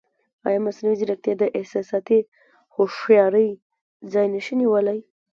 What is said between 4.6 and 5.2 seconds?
نیولی؟